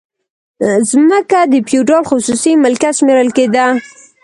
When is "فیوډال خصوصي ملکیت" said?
1.67-2.93